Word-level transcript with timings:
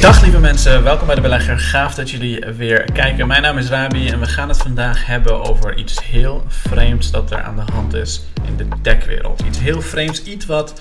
Dag 0.00 0.22
lieve 0.22 0.38
mensen, 0.38 0.82
welkom 0.82 1.06
bij 1.06 1.14
de 1.14 1.20
Belegger. 1.20 1.58
Gaaf 1.58 1.94
dat 1.94 2.10
jullie 2.10 2.44
weer 2.56 2.92
kijken. 2.92 3.26
Mijn 3.26 3.42
naam 3.42 3.58
is 3.58 3.68
Rabi 3.68 4.08
en 4.08 4.20
we 4.20 4.26
gaan 4.26 4.48
het 4.48 4.56
vandaag 4.56 5.06
hebben 5.06 5.44
over 5.48 5.76
iets 5.76 6.04
heel 6.04 6.44
vreemds 6.48 7.10
dat 7.10 7.30
er 7.30 7.42
aan 7.42 7.56
de 7.56 7.72
hand 7.72 7.94
is 7.94 8.22
in 8.46 8.56
de 8.56 8.66
techwereld. 8.82 9.42
Iets 9.42 9.58
heel 9.58 9.80
vreemds, 9.80 10.22
iets 10.22 10.46
wat 10.46 10.80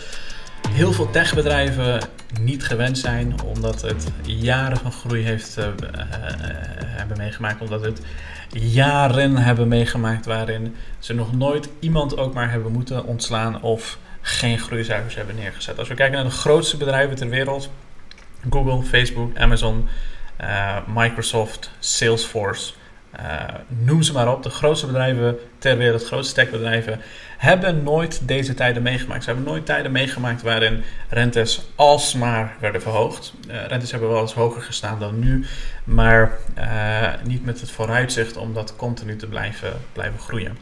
heel 0.69 0.93
veel 0.93 1.09
techbedrijven 1.11 1.99
niet 2.41 2.65
gewend 2.65 2.97
zijn, 2.97 3.41
omdat 3.41 3.81
het 3.81 4.11
jaren 4.23 4.77
van 4.77 4.91
groei 4.91 5.23
heeft, 5.23 5.57
uh, 5.59 5.65
hebben 6.79 7.17
meegemaakt, 7.17 7.61
omdat 7.61 7.81
het 7.81 8.01
jaren 8.51 9.37
hebben 9.37 9.67
meegemaakt 9.67 10.25
waarin 10.25 10.75
ze 10.99 11.13
nog 11.13 11.33
nooit 11.33 11.69
iemand 11.79 12.17
ook 12.17 12.33
maar 12.33 12.51
hebben 12.51 12.71
moeten 12.71 13.05
ontslaan 13.05 13.61
of 13.61 13.97
geen 14.21 14.59
groeicijfers 14.59 15.15
hebben 15.15 15.35
neergezet. 15.35 15.79
Als 15.79 15.87
we 15.87 15.93
kijken 15.93 16.15
naar 16.15 16.25
de 16.25 16.37
grootste 16.37 16.77
bedrijven 16.77 17.15
ter 17.15 17.29
wereld, 17.29 17.69
Google, 18.49 18.83
Facebook, 18.83 19.37
Amazon, 19.37 19.87
uh, 20.41 20.77
Microsoft, 20.87 21.71
Salesforce, 21.79 22.73
uh, 23.19 23.43
noem 23.67 24.01
ze 24.01 24.13
maar 24.13 24.31
op. 24.31 24.43
De 24.43 24.49
grootste 24.49 24.85
bedrijven 24.85 25.37
ter 25.57 25.77
wereld, 25.77 25.99
de 26.01 26.05
grootste 26.05 26.35
techbedrijven, 26.35 27.01
hebben 27.37 27.83
nooit 27.83 28.27
deze 28.27 28.53
tijden 28.53 28.83
meegemaakt. 28.83 29.23
Ze 29.23 29.29
hebben 29.29 29.47
nooit 29.47 29.65
tijden 29.65 29.91
meegemaakt 29.91 30.41
waarin 30.41 30.83
rentes 31.09 31.67
alsmaar 31.75 32.55
werden 32.59 32.81
verhoogd. 32.81 33.33
Uh, 33.47 33.65
rentes 33.67 33.91
hebben 33.91 34.09
wel 34.09 34.21
eens 34.21 34.33
hoger 34.33 34.61
gestaan 34.61 34.99
dan 34.99 35.19
nu, 35.19 35.45
maar 35.83 36.31
niet 37.23 37.45
met 37.45 37.61
het 37.61 37.71
vooruitzicht 37.71 38.37
om 38.37 38.53
dat 38.53 38.75
continu 38.75 39.15
te 39.15 39.27
blijven, 39.27 39.73
blijven 39.93 40.19
groeien. 40.19 40.57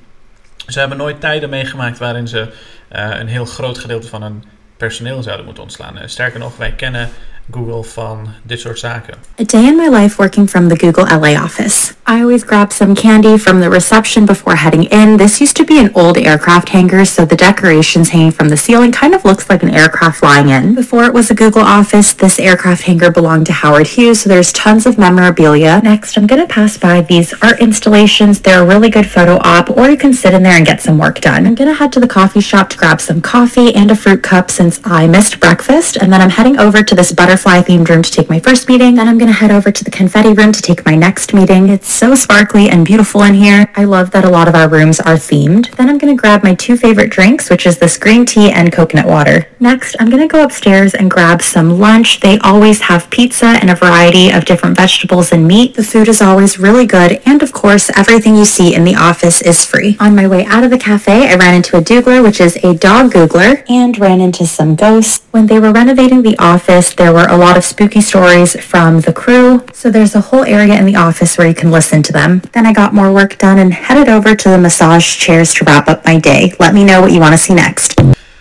Ze 0.68 0.80
hebben 0.80 0.98
nooit 0.98 1.20
tijden 1.22 1.50
meegemaakt 1.50 1.98
waarin 1.98 2.28
ze 2.28 2.54
een 2.90 3.28
heel 3.28 3.46
groot 3.46 3.78
gedeelte 3.78 4.08
van 4.08 4.22
hun 4.22 4.44
personeel 4.78 5.24
zouden 5.24 5.46
moeten 5.46 5.64
ontslaan. 5.64 6.00
sterker 6.10 6.40
nog, 6.40 6.58
wij 6.58 6.72
kennen 6.72 7.10
Google 7.52 7.84
van 7.84 8.28
dit 8.44 8.60
soort 8.60 8.80
zaken. 8.80 9.14
A 9.38 9.44
day 9.44 9.68
in 9.68 9.76
my 9.76 9.88
life 9.88 10.18
working 10.18 10.50
from 10.50 10.68
the 10.68 10.76
Google 10.76 11.06
LA 11.06 11.44
office. 11.44 11.94
I 12.08 12.22
always 12.22 12.44
grab 12.44 12.72
some 12.72 12.96
candy 12.96 13.38
from 13.38 13.60
the 13.60 13.70
reception 13.70 14.26
before 14.26 14.56
heading 14.56 14.84
in. 14.92 15.18
This 15.18 15.40
used 15.40 15.56
to 15.56 15.64
be 15.64 15.80
an 15.80 15.92
old 15.94 16.18
aircraft 16.18 16.70
hangar, 16.70 17.06
so 17.06 17.26
the 17.26 17.36
decorations 17.36 18.10
hanging 18.10 18.32
from 18.32 18.50
the 18.50 18.58
ceiling 18.58 18.92
kind 18.92 19.14
of 19.16 19.26
looks 19.26 19.50
like 19.50 19.64
an 19.64 19.70
aircraft 19.70 20.20
flying 20.20 20.50
in. 20.50 20.76
Before 20.76 21.04
it 21.06 21.14
was 21.14 21.32
a 21.32 21.36
Google 21.36 21.62
office, 21.62 22.14
this 22.14 22.40
aircraft 22.40 22.84
hangar 22.84 23.12
belonged 23.12 23.46
to 23.48 23.54
Howard 23.54 23.88
Hughes, 23.88 24.22
so 24.22 24.30
there's 24.30 24.52
tons 24.54 24.86
of 24.86 24.98
memorabilia. 24.98 25.82
Next, 25.84 26.18
I'm 26.18 26.28
gonna 26.28 26.48
pass 26.48 26.78
by 26.78 27.02
these 27.02 27.34
art 27.42 27.60
installations. 27.60 28.40
They're 28.40 28.64
a 28.64 28.68
really 28.68 28.90
good 28.90 29.08
photo 29.10 29.38
op, 29.44 29.70
or 29.70 29.90
you 29.90 29.98
can 29.98 30.14
sit 30.14 30.34
in 30.34 30.44
there 30.44 30.58
and 30.58 30.66
get 30.66 30.82
some 30.82 30.98
work 30.98 31.22
done. 31.22 31.46
I'm 31.46 31.56
gonna 31.56 31.74
head 31.74 31.92
to 31.94 32.00
the 32.00 32.08
coffee 32.08 32.42
shop 32.42 32.70
to 32.70 32.78
grab 32.78 33.00
some 33.02 33.22
coffee 33.22 33.74
and 33.76 33.92
a 33.92 33.96
fruit 33.96 34.22
cup 34.24 34.50
since 34.50 34.80
I 34.84 35.08
missed 35.08 35.40
breakfast, 35.40 35.98
and 35.98 36.12
then 36.12 36.22
I'm 36.22 36.32
heading 36.32 36.60
over 36.60 36.84
to 36.84 36.96
this 36.96 37.12
butter 37.12 37.35
butterfly 37.36 37.62
themed 37.62 37.90
room 37.90 38.02
to 38.02 38.10
take 38.10 38.30
my 38.30 38.40
first 38.40 38.70
meeting. 38.70 38.96
Then 38.96 39.10
I'm 39.10 39.18
going 39.18 39.28
to 39.28 39.38
head 39.38 39.52
over 39.52 39.70
to 39.70 39.84
the 39.84 39.92
confetti 39.92 40.32
room 40.32 40.54
to 40.54 40.62
take 40.62 40.86
my 40.86 40.96
next 40.96 41.34
meeting. 41.34 41.68
It's 41.68 41.92
so 41.92 42.16
sparkly 42.16 42.70
and 42.70 42.86
beautiful 42.86 43.24
in 43.24 43.34
here. 43.34 43.70
I 43.76 43.84
love 43.84 44.12
that 44.12 44.24
a 44.24 44.30
lot 44.30 44.48
of 44.48 44.56
our 44.56 44.70
rooms 44.70 45.02
are 45.02 45.16
themed. 45.16 45.76
Then 45.76 45.90
I'm 45.90 45.98
going 45.98 46.16
to 46.16 46.22
grab 46.22 46.44
my 46.44 46.56
two 46.56 46.78
favorite 46.78 47.10
drinks, 47.12 47.50
which 47.50 47.66
is 47.66 47.78
this 47.78 47.98
green 47.98 48.26
tea 48.26 48.52
and 48.52 48.72
coconut 48.72 49.06
water. 49.06 49.50
Next, 49.60 49.98
I'm 50.00 50.10
going 50.10 50.22
to 50.22 50.32
go 50.32 50.46
upstairs 50.46 50.94
and 50.94 51.12
grab 51.12 51.42
some 51.42 51.78
lunch. 51.78 52.22
They 52.22 52.40
always 52.40 52.80
have 52.82 53.10
pizza 53.10 53.48
and 53.48 53.70
a 53.70 53.76
variety 53.76 54.30
of 54.30 54.46
different 54.46 54.78
vegetables 54.78 55.34
and 55.34 55.46
meat. 55.46 55.76
The 55.76 55.84
food 55.84 56.08
is 56.08 56.22
always 56.22 56.58
really 56.58 56.86
good. 56.86 57.22
And 57.26 57.44
of 57.44 57.52
course, 57.52 57.90
everything 57.98 58.38
you 58.38 58.46
see 58.46 58.74
in 58.74 58.86
the 58.86 58.96
office 58.96 59.42
is 59.42 59.66
free. 59.66 59.98
On 60.00 60.16
my 60.16 60.26
way 60.26 60.46
out 60.46 60.64
of 60.64 60.72
the 60.72 60.78
cafe, 60.78 61.28
I 61.28 61.36
ran 61.36 61.56
into 61.56 61.76
a 61.76 61.82
doogler, 61.82 62.24
which 62.24 62.40
is 62.40 62.56
a 62.64 62.76
dog 62.76 63.12
googler, 63.12 63.70
and 63.70 63.98
ran 64.00 64.22
into 64.22 64.48
some 64.48 64.76
ghosts. 64.76 65.26
When 65.32 65.48
they 65.48 65.60
were 65.60 65.74
renovating 65.74 66.22
the 66.22 66.38
office, 66.38 66.94
there 66.94 67.12
were 67.12 67.25
a 67.28 67.38
lot 67.38 67.58
of 67.58 67.64
spooky 67.64 68.02
stories 68.02 68.56
from 68.62 69.02
the 69.02 69.14
crew. 69.14 69.64
So 69.74 69.90
there's 69.90 70.16
a 70.16 70.22
whole 70.22 70.44
area 70.44 70.74
in 70.74 70.86
the 70.86 70.96
office 70.96 71.38
where 71.38 71.48
you 71.48 71.54
can 71.54 71.72
listen 71.72 72.02
to 72.04 72.14
them. 72.14 72.42
Then 72.52 72.66
I 72.66 72.74
got 72.74 72.94
more 72.94 73.12
work 73.12 73.38
done 73.38 73.60
and 73.60 73.74
headed 73.74 74.10
over 74.10 74.36
to 74.36 74.50
the 74.50 74.58
massage 74.58 75.18
chairs 75.18 75.54
to 75.56 75.66
wrap 75.66 75.88
up 75.88 76.06
my 76.06 76.20
day. 76.20 76.54
Let 76.60 76.74
me 76.74 76.84
know 76.84 77.02
what 77.02 77.12
you 77.12 77.20
want 77.20 77.34
to 77.34 77.38
see 77.38 77.54
next. 77.54 77.94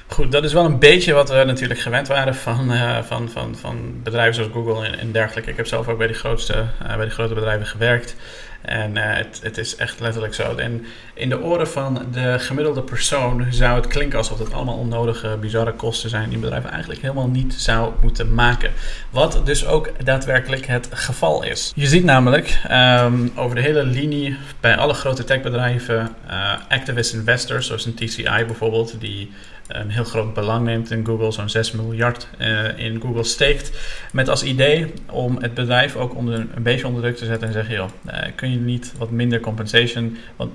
Goed, 0.06 0.32
dat 0.32 0.44
is 0.44 0.52
wel 0.52 0.64
een 0.64 0.78
beetje 0.78 1.12
wat 1.12 1.28
we 1.28 1.44
natuurlijk 1.44 1.80
gewend 1.80 2.08
waren 2.08 2.34
van, 2.34 2.72
uh, 2.72 2.98
van, 3.02 3.30
van, 3.30 3.56
van 3.60 3.76
bedrijven 4.02 4.34
zoals 4.34 4.50
Google 4.52 4.86
en, 4.86 4.98
en 4.98 5.12
dergelijke. 5.12 5.50
Ik 5.50 5.56
heb 5.56 5.66
zelf 5.66 5.88
ook 5.88 5.98
bij 5.98 6.06
die, 6.06 6.16
grootste, 6.16 6.54
uh, 6.82 6.96
bij 6.96 7.04
die 7.04 7.14
grote 7.14 7.34
bedrijven 7.34 7.66
gewerkt. 7.66 8.16
En 8.64 8.96
uh, 8.96 9.02
het, 9.04 9.40
het, 9.42 9.58
is 9.58 9.76
echt 9.76 10.00
letterlijk 10.00 10.34
zo. 10.34 10.56
En 10.56 10.86
in 11.14 11.28
de 11.28 11.42
oren 11.42 11.68
van 11.68 12.06
de 12.12 12.38
gemiddelde 12.38 12.82
persoon 12.82 13.46
zou 13.50 13.76
het 13.76 13.86
klinken 13.86 14.18
alsof 14.18 14.38
het 14.38 14.52
allemaal 14.52 14.76
onnodige, 14.76 15.36
bizarre 15.40 15.72
kosten 15.72 16.10
zijn 16.10 16.28
die 16.28 16.38
bedrijven 16.38 16.70
eigenlijk 16.70 17.00
helemaal 17.00 17.28
niet 17.28 17.54
zou 17.54 17.92
moeten 18.00 18.34
maken. 18.34 18.72
Wat 19.10 19.40
dus 19.44 19.66
ook 19.66 19.90
daadwerkelijk 20.04 20.66
het 20.66 20.88
geval 20.92 21.42
is. 21.42 21.72
Je 21.74 21.86
ziet 21.86 22.04
namelijk 22.04 22.60
um, 22.70 23.32
over 23.36 23.56
de 23.56 23.62
hele 23.62 23.84
linie 23.84 24.36
bij 24.60 24.76
alle 24.76 24.94
grote 24.94 25.24
techbedrijven 25.24 26.14
uh, 26.26 26.52
activist 26.68 27.12
investors, 27.12 27.66
zoals 27.66 27.86
een 27.86 27.94
TCI 27.94 28.44
bijvoorbeeld, 28.46 29.00
die 29.00 29.30
een 29.68 29.90
heel 29.90 30.04
groot 30.04 30.34
belang 30.34 30.64
neemt 30.64 30.90
in 30.90 31.06
Google, 31.06 31.32
zo'n 31.32 31.48
6 31.48 31.72
miljard 31.72 32.28
uh, 32.38 32.78
in 32.78 33.00
Google 33.00 33.24
steekt. 33.24 33.70
Met 34.12 34.28
als 34.28 34.42
idee 34.42 34.92
om 35.10 35.36
het 35.40 35.54
bedrijf 35.54 35.96
ook 35.96 36.14
onder, 36.14 36.46
een 36.54 36.62
beetje 36.62 36.86
onder 36.86 37.02
druk 37.02 37.16
te 37.16 37.24
zetten 37.24 37.46
en 37.46 37.54
zeggen: 37.54 37.74
joh, 37.74 37.88
uh, 38.06 38.18
kun 38.34 38.50
je 38.50 38.58
niet 38.58 38.92
wat 38.98 39.10
minder 39.10 39.40
compensation, 39.40 40.16
wat, 40.36 40.48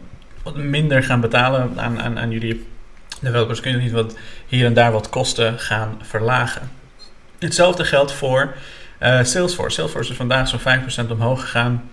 wat 0.43 0.55
minder 0.55 1.03
gaan 1.03 1.21
betalen 1.21 1.73
aan, 1.75 2.01
aan, 2.01 2.19
aan 2.19 2.31
jullie 2.31 2.65
developers? 3.21 3.59
Kun 3.59 3.71
je 3.71 3.77
niet 3.77 3.91
wat 3.91 4.17
hier 4.47 4.65
en 4.65 4.73
daar 4.73 4.91
wat 4.91 5.09
kosten 5.09 5.59
gaan 5.59 5.97
verlagen? 6.01 6.71
Hetzelfde 7.39 7.85
geldt 7.85 8.11
voor 8.11 8.53
uh, 9.01 9.23
Salesforce. 9.23 9.75
Salesforce 9.75 10.11
is 10.11 10.17
vandaag 10.17 10.47
zo'n 10.47 11.07
5% 11.07 11.11
omhoog 11.11 11.41
gegaan. 11.41 11.89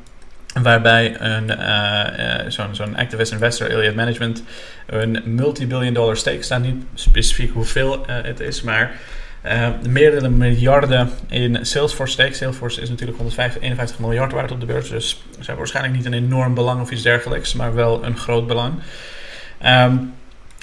Waarbij 0.63 1.21
een, 1.21 1.51
uh, 1.51 2.05
uh, 2.19 2.51
zo'n 2.51 2.75
zo'n 2.75 2.97
activist 2.97 3.33
investor, 3.33 3.71
Elliott 3.71 3.97
Management, 3.97 4.43
een 4.87 5.23
multi-billion 5.25 5.95
dollar 5.95 6.17
stake 6.17 6.43
staat. 6.43 6.63
Niet 6.63 6.85
specifiek 6.95 7.53
hoeveel 7.53 7.99
uh, 8.01 8.17
het 8.23 8.41
is, 8.41 8.63
maar 8.63 8.95
meerdere 9.89 10.29
miljarden 10.29 11.11
in 11.29 11.67
Salesforce 11.67 12.13
stake. 12.13 12.35
Salesforce 12.35 12.81
is 12.81 12.89
natuurlijk 12.89 13.19
151 13.19 13.99
miljard 13.99 14.33
waard 14.33 14.51
op 14.51 14.61
de 14.61 14.67
beurs. 14.67 14.89
Dus 14.89 15.09
ze 15.09 15.37
hebben 15.37 15.57
waarschijnlijk 15.57 15.97
niet 15.97 16.05
een 16.05 16.25
enorm 16.25 16.55
belang 16.55 16.81
of 16.81 16.91
iets 16.91 17.03
dergelijks, 17.03 17.55
maar 17.55 17.75
wel 17.75 18.05
een 18.05 18.17
groot 18.17 18.47
belang. 18.47 18.75
Um, 19.67 20.13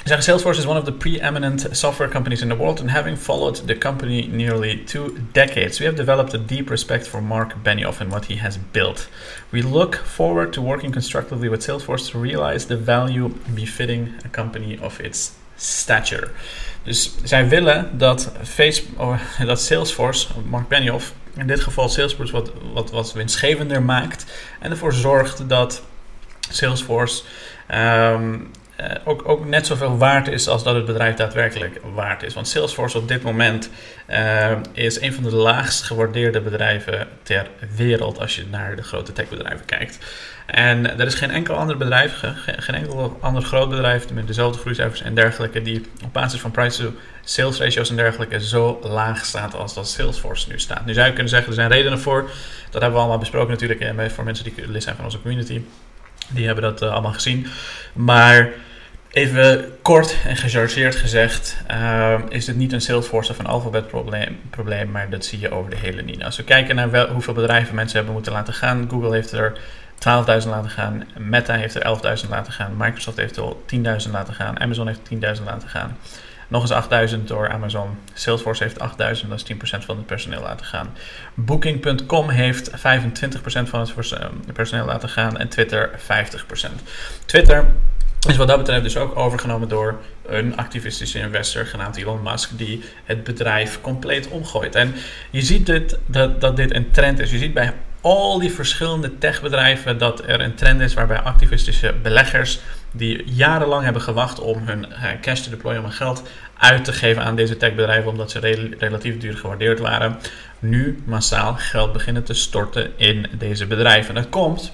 Salesforce 0.06 0.60
is 0.60 0.68
one 0.68 0.76
of 0.76 0.86
the 0.86 0.92
preeminent 0.92 1.76
software 1.76 2.10
companies 2.10 2.42
in 2.42 2.50
the 2.50 2.56
world, 2.56 2.82
and 2.82 2.92
having 2.92 3.16
followed 3.16 3.56
the 3.68 3.76
company 3.76 4.28
nearly 4.28 4.78
two 4.84 5.18
decades, 5.32 5.80
we 5.80 5.86
have 5.86 5.96
developed 5.96 6.34
a 6.34 6.38
deep 6.38 6.70
respect 6.70 7.08
for 7.08 7.22
Mark 7.22 7.64
Benioff 7.64 8.02
and 8.02 8.12
what 8.12 8.26
he 8.26 8.36
has 8.36 8.58
built. 8.58 9.08
We 9.52 9.62
look 9.62 9.96
forward 9.96 10.52
to 10.54 10.62
working 10.62 10.92
constructively 10.92 11.48
with 11.48 11.62
Salesforce 11.62 12.12
to 12.12 12.20
realize 12.20 12.66
the 12.66 12.76
value 12.76 13.30
befitting 13.56 14.14
a 14.26 14.30
company 14.30 14.78
of 14.78 15.00
its 15.00 15.36
stature. 15.56 16.32
Dus 16.84 17.16
zij 17.24 17.50
willen 17.50 17.98
dat, 17.98 18.32
Facebook, 18.44 19.00
oh, 19.00 19.20
dat 19.46 19.62
Salesforce, 19.62 20.28
Mark 20.50 20.68
Benioff, 20.68 21.14
in 21.38 21.48
dit 21.48 21.60
geval 21.60 21.90
Salesforce 21.90 22.32
wat, 22.32 22.52
wat, 22.74 22.92
wat 22.92 23.14
winstgevender 23.14 23.84
maakt 23.84 24.26
en 24.60 24.72
ervoor 24.72 24.94
zorgt 24.94 25.50
dat 25.50 25.84
Salesforce 26.50 27.24
um, 27.72 28.52
uh, 28.80 28.86
ook, 29.04 29.30
ook 29.30 29.46
net 29.46 29.66
zoveel 29.68 29.98
waard 29.98 30.28
is 30.28 30.48
als 30.48 30.64
dat 30.64 30.76
het 30.76 30.86
bedrijf 30.86 31.16
daadwerkelijk 31.16 31.80
waard 31.94 32.24
is. 32.24 32.34
Want 32.34 32.48
Salesforce 32.48 32.98
op 32.98 33.08
dit 33.08 33.24
moment 33.24 33.70
uh, 34.10 34.52
is 34.72 35.02
een 35.02 35.14
van 35.14 35.24
de 35.24 35.36
laagst 35.36 35.84
gewaardeerde 35.84 36.42
bedrijven 36.42 37.08
ter 37.24 37.48
wereld 37.76 38.20
als 38.20 38.36
je 38.36 38.46
naar 38.52 38.76
de 38.76 38.84
grote 38.84 39.14
techbedrijven 39.14 39.66
kijkt. 39.66 39.98
En 40.46 41.00
er 41.00 41.06
is 41.06 41.14
geen 41.14 41.32
enkel 41.32 41.56
ander 41.56 41.78
bedrijf, 41.78 42.24
geen 42.46 42.76
enkel 42.76 43.18
ander 43.20 43.44
groot 43.44 43.70
bedrijf 43.70 44.12
met 44.12 44.28
dezelfde 44.28 44.60
groeicijfers 44.60 45.02
en 45.02 45.16
dergelijke, 45.16 45.62
die 45.62 45.86
op 46.04 46.14
basis 46.14 46.40
van 46.40 46.52
price-to-sales 46.52 47.60
ratios 47.60 47.90
en 47.90 47.96
dergelijke 47.96 48.42
zo 48.42 48.80
laag 48.84 49.26
staat 49.26 49.56
als 49.56 49.74
dat 49.74 49.90
Salesforce 49.90 50.50
nu 50.50 50.60
staat. 50.60 50.86
Nu 50.86 50.94
zou 50.94 51.06
je 51.06 51.14
kunnen 51.14 51.30
zeggen, 51.30 51.50
er 51.50 51.56
zijn 51.56 51.72
redenen 51.72 52.00
voor. 52.00 52.30
Dat 52.64 52.82
hebben 52.82 52.92
we 52.92 52.98
allemaal 52.98 53.18
besproken 53.18 53.50
natuurlijk 53.50 54.12
voor 54.12 54.24
mensen 54.24 54.44
die 54.44 54.68
lid 54.68 54.84
zijn 54.84 54.96
van 54.96 55.06
onze 55.06 55.22
community. 55.22 55.62
Die 56.30 56.46
hebben 56.46 56.64
dat 56.64 56.82
allemaal 56.82 57.14
gezien. 57.14 57.48
Maar 57.94 58.50
even 59.14 59.78
kort 59.82 60.16
en 60.26 60.36
gechargeerd 60.36 60.96
gezegd, 60.96 61.58
uh, 61.72 62.20
is 62.30 62.46
dit 62.46 62.56
niet 62.56 62.72
een 62.74 62.82
Salesforce 62.82 63.32
of 63.32 63.40
een 63.40 63.46
Alphabet 63.46 63.88
probleem, 63.88 64.40
probleem, 64.50 64.92
maar 64.92 65.10
dat 65.10 65.26
zie 65.26 65.40
je 65.40 65.52
over 65.52 65.70
de 65.70 65.78
hele 65.78 66.04
linie. 66.04 66.26
Als 66.26 66.38
we 66.38 66.44
kijken 66.44 66.76
naar 66.76 67.08
hoeveel 67.10 67.34
bedrijven 67.34 67.76
mensen 67.76 67.96
hebben 67.96 68.14
moeten 68.14 68.32
laten 68.32 68.54
gaan, 68.54 68.88
Google 68.90 69.14
heeft 69.14 69.32
er 69.32 69.58
12.000 69.96 70.50
laten 70.50 70.70
gaan, 70.70 71.08
Meta 71.18 71.56
heeft 71.56 71.76
er 71.76 72.20
11.000 72.24 72.30
laten 72.30 72.54
gaan, 72.54 72.74
Microsoft 72.78 73.18
heeft 73.18 73.38
er 73.38 73.54
10.000 74.06 74.12
laten 74.12 74.34
gaan, 74.34 74.60
Amazon 74.60 74.88
heeft 74.88 75.10
10.000 75.38 75.44
laten 75.46 75.70
gaan. 75.70 75.98
Nog 76.48 76.70
eens 76.70 77.14
8.000 77.16 77.24
door 77.24 77.50
Amazon. 77.50 77.98
Salesforce 78.14 78.64
heeft 78.64 78.80
8.000, 78.80 79.28
dat 79.28 79.44
is 79.50 79.54
10% 79.54 79.58
van 79.86 79.98
het 79.98 80.06
personeel 80.06 80.42
laten 80.42 80.66
gaan. 80.66 80.94
Booking.com 81.34 82.30
heeft 82.30 82.72
25% 82.72 82.74
van 83.64 83.80
het 83.80 84.54
personeel 84.54 84.86
laten 84.86 85.10
gaan 85.10 85.38
en 85.38 85.50
Twitter 85.50 86.00
50%. 86.00 86.04
Twitter 87.26 87.66
is 88.26 88.38
wat 88.38 88.48
dat 88.48 88.58
betreft 88.58 88.84
dus 88.84 88.98
ook 88.98 89.18
overgenomen 89.18 89.68
door 89.68 90.00
een 90.26 90.58
activistische 90.58 91.20
investor 91.20 91.66
genaamd 91.66 91.98
Elon 91.98 92.22
Musk, 92.24 92.58
die 92.58 92.84
het 93.04 93.24
bedrijf 93.24 93.82
compleet 93.82 94.28
omgooit. 94.28 94.76
En 94.76 94.94
je 95.30 95.42
ziet 95.42 95.66
dit, 95.66 95.98
dat, 96.06 96.42
dat 96.42 96.56
dit 96.56 96.74
een 96.76 96.92
trend 96.92 97.20
is. 97.20 97.32
Je 97.32 97.38
ziet 97.38 97.54
bij 97.54 97.74
al 98.02 98.40
die 98.40 98.52
verschillende 98.52 99.18
techbedrijven 99.18 99.98
dat 99.98 100.24
er 100.28 100.42
een 100.42 100.56
trend 100.56 100.82
is 100.82 100.94
waarbij 100.94 101.20
activistische 101.20 101.94
beleggers 102.02 102.60
die 102.92 103.24
jarenlang 103.26 103.84
hebben 103.84 104.02
gewacht 104.02 104.40
om 104.40 104.68
hun 104.68 104.92
eh, 104.92 105.10
cash 105.22 105.40
te 105.40 105.50
deployen, 105.50 105.80
om 105.80 105.86
hun 105.86 105.96
geld 105.96 106.24
uit 106.58 106.86
te 106.86 106.94
geven 106.94 107.24
aan 107.24 107.36
deze 107.36 107.58
techbedrijven 107.58 108.12
omdat 108.12 108.32
ze 108.32 108.74
relatief 108.80 109.18
duur 109.18 109.38
gewaardeerd 109.38 109.80
waren, 109.80 110.20
nu 110.60 111.02
massaal 111.06 111.54
geld 111.58 111.94
beginnen 111.94 112.24
te 112.24 112.34
storten 112.34 112.92
in 112.96 113.28
deze 113.38 113.66
bedrijven. 113.66 114.16
En 114.16 114.22
dat 114.22 114.32
komt 114.32 114.74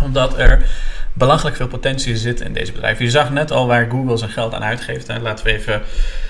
omdat 0.00 0.38
er 0.38 0.66
belachelijk 1.12 1.56
veel 1.56 1.68
potentie 1.68 2.16
zit 2.16 2.40
in 2.40 2.52
deze 2.52 2.72
bedrijven. 2.72 3.04
Je 3.04 3.10
zag 3.10 3.30
net 3.30 3.50
al 3.50 3.66
waar 3.66 3.90
Google 3.90 4.16
zijn 4.16 4.30
geld 4.30 4.54
aan 4.54 4.64
uitgeeft. 4.64 5.06
Hè. 5.06 5.18
Laten 5.18 5.44
we 5.44 5.52
even 5.52 5.82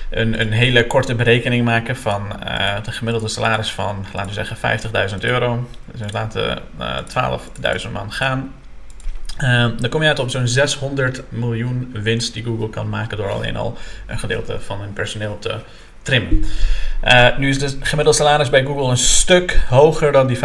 een, 0.09 0.41
een 0.41 0.51
hele 0.51 0.87
korte 0.87 1.15
berekening 1.15 1.65
maken 1.65 1.95
van 1.95 2.21
uh, 2.47 2.83
de 2.83 2.91
gemiddelde 2.91 3.27
salaris 3.27 3.71
van, 3.71 4.05
laten 4.13 4.35
we 4.35 4.45
zeggen, 4.45 5.11
50.000 5.11 5.17
euro. 5.19 5.67
Dus 5.91 6.11
laten 6.11 6.59
uh, 6.79 6.97
12.000 7.85 7.91
man 7.91 8.11
gaan. 8.11 8.53
Uh, 9.39 9.67
dan 9.77 9.89
kom 9.89 10.01
je 10.01 10.07
uit 10.07 10.19
op 10.19 10.29
zo'n 10.29 10.47
600 10.47 11.23
miljoen 11.29 11.89
winst 11.93 12.33
die 12.33 12.43
Google 12.43 12.69
kan 12.69 12.89
maken 12.89 13.17
door 13.17 13.31
alleen 13.31 13.55
al 13.55 13.77
een 14.07 14.19
gedeelte 14.19 14.59
van 14.59 14.79
hun 14.79 14.93
personeel 14.93 15.39
te 15.39 15.59
trimmen. 16.01 16.43
Uh, 17.03 17.37
nu 17.37 17.49
is 17.49 17.59
de 17.59 17.77
gemiddelde 17.79 18.19
salaris 18.19 18.49
bij 18.49 18.63
Google 18.63 18.89
een 18.89 18.97
stuk 18.97 19.59
hoger 19.69 20.11
dan 20.11 20.27
die 20.27 20.37
50.000. 20.37 20.41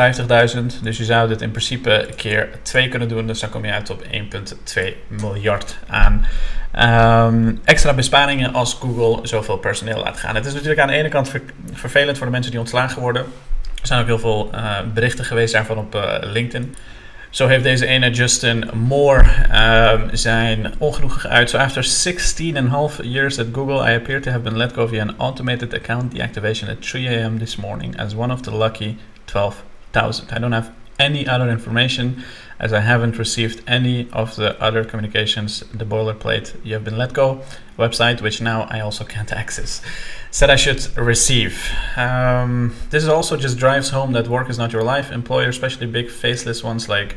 Dus 0.82 0.96
je 0.96 1.04
zou 1.04 1.28
dit 1.28 1.42
in 1.42 1.50
principe 1.50 2.08
keer 2.16 2.48
2 2.62 2.88
kunnen 2.88 3.08
doen. 3.08 3.26
Dus 3.26 3.40
dan 3.40 3.50
kom 3.50 3.64
je 3.64 3.72
uit 3.72 3.90
op 3.90 4.02
1,2 4.02 4.82
miljard 5.08 5.76
aan 5.86 6.26
um, 6.76 7.60
extra 7.64 7.92
besparingen 7.92 8.54
als 8.54 8.74
Google 8.74 9.26
zoveel 9.26 9.56
personeel 9.56 9.98
laat 10.02 10.16
gaan. 10.16 10.34
Het 10.34 10.46
is 10.46 10.52
natuurlijk 10.52 10.80
aan 10.80 10.88
de 10.88 10.94
ene 10.94 11.08
kant 11.08 11.28
ver 11.28 11.42
vervelend 11.72 12.16
voor 12.16 12.26
de 12.26 12.32
mensen 12.32 12.50
die 12.50 12.60
ontslagen 12.60 13.02
worden. 13.02 13.22
Er 13.80 13.86
zijn 13.86 14.00
ook 14.00 14.06
heel 14.06 14.18
veel 14.18 14.50
uh, 14.54 14.78
berichten 14.94 15.24
geweest 15.24 15.52
daarvan 15.52 15.78
op 15.78 15.94
uh, 15.94 16.14
LinkedIn. 16.20 16.74
Zo 17.36 17.46
heeft 17.46 17.62
deze 17.62 17.86
ene 17.86 18.10
Justin 18.10 18.70
Moore 18.74 19.24
um, 19.92 20.16
zijn 20.16 20.74
ongenoegen 20.78 21.20
geuit. 21.20 21.50
So 21.50 21.58
after 21.58 21.84
16 21.84 22.56
and 22.56 22.68
a 22.68 22.70
half 22.70 23.02
years 23.02 23.38
at 23.38 23.46
Google, 23.52 23.90
I 23.90 23.94
appear 23.94 24.20
to 24.20 24.30
have 24.30 24.42
been 24.42 24.56
let 24.56 24.72
go 24.72 24.86
via 24.86 25.02
an 25.02 25.14
automated 25.18 25.74
account 25.74 26.14
deactivation 26.14 26.68
at 26.68 26.76
3 26.80 27.06
a.m. 27.06 27.38
this 27.38 27.56
morning 27.56 27.98
as 27.98 28.14
one 28.14 28.32
of 28.32 28.40
the 28.40 28.50
lucky 28.50 28.96
12,000. 29.26 30.32
I 30.32 30.38
don't 30.38 30.52
have 30.52 30.70
any 30.98 31.26
other 31.26 31.48
information 31.50 32.25
as 32.58 32.72
I 32.72 32.81
haven't 32.81 33.19
received 33.19 33.62
any 33.66 34.08
of 34.12 34.37
the 34.37 34.60
other 34.62 34.84
communications, 34.84 35.60
the 35.75 35.84
boilerplate 35.84 36.54
you 36.64 36.72
have 36.75 36.84
been 36.84 36.96
let 36.96 37.12
go 37.12 37.43
website, 37.78 38.22
which 38.22 38.40
now 38.40 38.66
I 38.70 38.81
also 38.81 39.04
can't 39.04 39.32
access. 39.43 39.82
Said 40.31 40.50
I 40.50 40.56
should 40.56 40.96
receive. 40.96 41.70
Um, 41.96 42.75
this 42.90 43.06
also 43.06 43.37
just 43.37 43.58
drives 43.58 43.90
home 43.90 44.12
that 44.12 44.28
work 44.28 44.48
is 44.48 44.58
not 44.58 44.72
your 44.72 44.82
life. 44.82 45.12
Employers, 45.12 45.56
especially 45.56 45.87
big 45.87 46.10
faceless 46.10 46.64
ones 46.64 46.88
like 46.88 47.16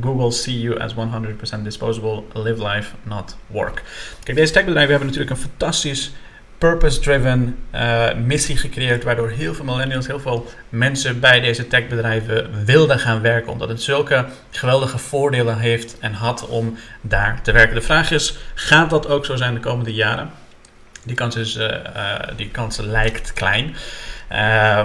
Google, 0.00 0.30
see 0.32 0.52
you 0.52 0.76
as 0.78 0.94
100% 0.94 1.64
disposable. 1.64 2.26
Live 2.34 2.58
life, 2.58 2.96
not 3.06 3.36
work. 3.50 3.82
Kijk, 4.24 4.36
deze 4.36 4.52
techbedrijven 4.52 4.90
hebben 4.90 5.08
natuurlijk 5.08 5.36
een 5.36 5.48
fantastisch 5.48 6.12
purpose-driven 6.60 7.56
uh, 7.74 8.14
missie 8.14 8.56
gecreëerd, 8.56 9.04
waardoor 9.04 9.30
heel 9.30 9.54
veel 9.54 9.64
millennials, 9.64 10.06
heel 10.06 10.20
veel 10.20 10.46
mensen 10.68 11.20
bij 11.20 11.40
deze 11.40 11.66
techbedrijven 11.66 12.64
wilden 12.64 12.98
gaan 12.98 13.20
werken, 13.20 13.52
omdat 13.52 13.68
het 13.68 13.82
zulke 13.82 14.26
geweldige 14.50 14.98
voordelen 14.98 15.58
heeft 15.58 15.98
en 15.98 16.12
had 16.12 16.48
om 16.48 16.76
daar 17.00 17.42
te 17.42 17.52
werken. 17.52 17.74
De 17.74 17.80
vraag 17.80 18.10
is, 18.10 18.38
gaat 18.54 18.90
dat 18.90 19.08
ook 19.08 19.26
zo 19.26 19.36
zijn 19.36 19.54
de 19.54 19.60
komende 19.60 19.94
jaren? 19.94 20.30
Die 21.02 21.16
kans, 21.16 21.36
is, 21.36 21.56
uh, 21.56 21.64
uh, 21.64 22.14
die 22.36 22.50
kans 22.50 22.76
lijkt 22.76 23.32
klein. 23.32 23.74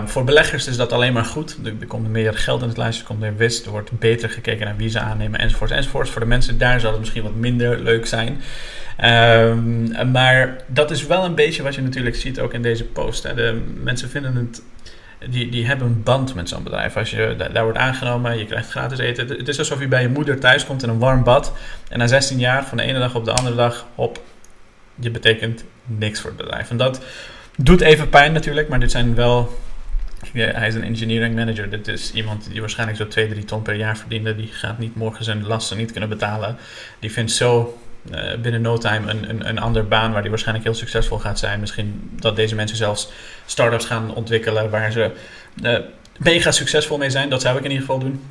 Voor 0.05 0.23
beleggers 0.23 0.67
is 0.67 0.77
dat 0.77 0.91
alleen 0.91 1.13
maar 1.13 1.25
goed. 1.25 1.57
Er, 1.63 1.73
er, 1.79 1.87
komt 1.87 2.09
meer 2.09 2.33
geld 2.33 2.61
in 2.61 2.67
het 2.67 2.77
lijstje, 2.77 3.01
er 3.01 3.07
komt 3.07 3.19
meer 3.19 3.35
winst, 3.35 3.65
er 3.65 3.71
wordt 3.71 3.99
beter 3.99 4.29
gekeken 4.29 4.65
naar 4.65 4.77
wie 4.77 4.89
ze 4.89 4.99
aannemen, 4.99 5.39
enzovoort, 5.39 5.71
enzovoort. 5.71 6.09
Voor 6.09 6.21
de 6.21 6.27
mensen 6.27 6.57
daar 6.57 6.79
zal 6.79 6.91
het 6.91 6.99
misschien 6.99 7.23
wat 7.23 7.35
minder 7.35 7.79
leuk 7.79 8.05
zijn. 8.05 8.41
Um, 9.03 10.11
maar 10.11 10.55
dat 10.67 10.91
is 10.91 11.05
wel 11.05 11.25
een 11.25 11.35
beetje 11.35 11.63
wat 11.63 11.75
je 11.75 11.81
natuurlijk 11.81 12.15
ziet 12.15 12.39
ook 12.39 12.53
in 12.53 12.61
deze 12.61 12.85
post. 12.85 13.23
Hè. 13.23 13.33
De 13.33 13.61
mensen 13.83 14.09
vinden 14.09 14.35
het 14.35 14.61
die, 15.29 15.49
die 15.49 15.65
hebben 15.65 15.87
een 15.87 16.03
band 16.03 16.35
met 16.35 16.49
zo'n 16.49 16.63
bedrijf. 16.63 16.97
Als 16.97 17.09
je 17.09 17.35
daar 17.53 17.63
wordt 17.63 17.77
aangenomen, 17.77 18.37
je 18.37 18.45
krijgt 18.45 18.69
gratis 18.69 18.99
eten. 18.99 19.27
Het 19.27 19.47
is 19.47 19.59
alsof 19.59 19.79
je 19.79 19.87
bij 19.87 20.01
je 20.01 20.09
moeder 20.09 20.39
thuis 20.39 20.65
komt 20.65 20.83
in 20.83 20.89
een 20.89 20.99
warm 20.99 21.23
bad. 21.23 21.53
En 21.89 21.97
na 21.97 22.07
16 22.07 22.39
jaar, 22.39 22.65
van 22.65 22.77
de 22.77 22.83
ene 22.83 22.99
dag 22.99 23.15
op 23.15 23.25
de 23.25 23.31
andere 23.31 23.55
dag, 23.55 23.85
op, 23.95 24.21
je 24.95 25.11
betekent 25.11 25.63
niks 25.85 26.19
voor 26.21 26.29
het 26.29 26.39
bedrijf. 26.39 26.69
En 26.69 26.77
dat 26.77 27.01
doet 27.57 27.81
even 27.81 28.09
pijn 28.09 28.33
natuurlijk, 28.33 28.67
maar 28.69 28.79
dit 28.79 28.91
zijn 28.91 29.15
wel. 29.15 29.59
Hij 30.33 30.67
is 30.67 30.75
een 30.75 30.83
engineering 30.83 31.35
manager. 31.35 31.69
Dit 31.69 31.87
is 31.87 32.11
iemand 32.13 32.47
die 32.51 32.59
waarschijnlijk 32.59 32.99
zo 32.99 33.07
2, 33.07 33.27
3 33.27 33.45
ton 33.45 33.61
per 33.61 33.75
jaar 33.75 33.97
verdiende. 33.97 34.35
Die 34.35 34.47
gaat 34.47 34.79
niet 34.79 34.95
morgen 34.95 35.23
zijn 35.23 35.45
lasten 35.45 35.77
niet 35.77 35.91
kunnen 35.91 36.09
betalen. 36.09 36.57
Die 36.99 37.11
vindt 37.11 37.31
zo 37.31 37.77
binnen 38.41 38.61
no 38.61 38.77
time 38.77 39.11
een, 39.11 39.29
een, 39.29 39.49
een 39.49 39.59
andere 39.59 39.85
baan 39.85 40.11
waar 40.11 40.21
die 40.21 40.29
waarschijnlijk 40.29 40.65
heel 40.65 40.75
succesvol 40.75 41.19
gaat 41.19 41.39
zijn. 41.39 41.59
Misschien 41.59 42.09
dat 42.19 42.35
deze 42.35 42.55
mensen 42.55 42.77
zelfs 42.77 43.11
start-ups 43.45 43.85
gaan 43.85 44.13
ontwikkelen 44.13 44.69
waar 44.69 44.91
ze 44.91 45.11
uh, 45.63 45.77
mega 46.17 46.51
succesvol 46.51 46.97
mee 46.97 47.09
zijn. 47.09 47.29
Dat 47.29 47.41
zou 47.41 47.57
ik 47.57 47.63
in 47.63 47.71
ieder 47.71 47.85
geval 47.85 47.99
doen. 47.99 48.23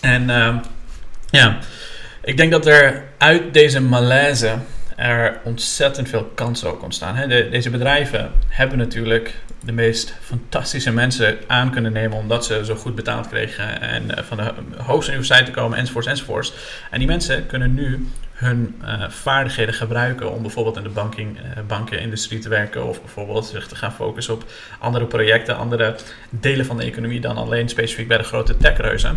En 0.00 0.22
uh, 0.22 0.56
ja, 1.30 1.58
ik 2.22 2.36
denk 2.36 2.50
dat 2.50 2.66
er 2.66 3.04
uit 3.18 3.54
deze 3.54 3.80
malaise 3.80 4.54
er 4.96 5.40
ontzettend 5.44 6.08
veel 6.08 6.24
kansen 6.34 6.68
ook 6.68 6.82
ontstaan. 6.82 7.28
Deze 7.28 7.70
bedrijven 7.70 8.30
hebben 8.48 8.78
natuurlijk 8.78 9.34
de 9.64 9.72
meest 9.72 10.14
fantastische 10.20 10.92
mensen 10.92 11.38
aan 11.46 11.70
kunnen 11.70 11.92
nemen 11.92 12.18
omdat 12.18 12.44
ze 12.44 12.64
zo 12.64 12.74
goed 12.74 12.94
betaald 12.94 13.28
kregen 13.28 13.80
en 13.80 14.24
van 14.24 14.36
de 14.36 14.52
hoogste 14.82 15.10
universiteiten 15.10 15.54
komen 15.54 15.78
enzovoorts 15.78 16.08
enzovoorts. 16.08 16.52
En 16.90 16.98
die 16.98 17.08
mensen 17.08 17.46
kunnen 17.46 17.74
nu 17.74 18.06
hun 18.36 18.80
uh, 18.82 19.08
vaardigheden 19.08 19.74
gebruiken 19.74 20.32
om 20.32 20.42
bijvoorbeeld 20.42 20.76
in 20.76 20.82
de 20.82 20.88
banking, 20.88 21.36
uh, 21.36 21.42
bankenindustrie 21.66 22.38
te 22.38 22.48
werken 22.48 22.84
of 22.84 23.00
bijvoorbeeld 23.00 23.46
zich 23.46 23.66
te 23.66 23.76
gaan 23.76 23.92
focussen 23.92 24.34
op 24.34 24.44
andere 24.78 25.04
projecten, 25.04 25.56
andere 25.56 25.96
delen 26.30 26.66
van 26.66 26.76
de 26.76 26.84
economie 26.84 27.20
dan 27.20 27.36
alleen 27.36 27.68
specifiek 27.68 28.08
bij 28.08 28.18
de 28.18 28.24
grote 28.24 28.56
techreuzen. 28.56 29.10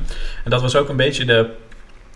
En 0.43 0.49
dat 0.49 0.61
was 0.61 0.75
ook 0.75 0.89
een 0.89 0.95
beetje 0.95 1.25
de 1.25 1.49